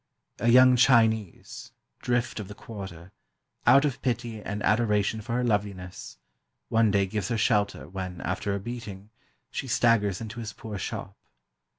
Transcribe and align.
A 0.39 0.49
young 0.49 0.77
Chinese, 0.77 1.73
drift 1.99 2.39
of 2.39 2.47
the 2.47 2.55
quarter, 2.55 3.11
out 3.67 3.85
of 3.85 4.01
pity 4.01 4.41
and 4.41 4.63
adoration 4.63 5.21
for 5.21 5.33
her 5.33 5.43
loveliness, 5.43 6.17
one 6.69 6.89
day 6.89 7.05
gives 7.05 7.27
her 7.27 7.37
shelter, 7.37 7.87
when, 7.87 8.19
after 8.21 8.55
a 8.55 8.59
beating, 8.59 9.11
she 9.51 9.67
staggers 9.67 10.19
into 10.19 10.39
his 10.39 10.53
poor 10.53 10.79
shop. 10.79 11.15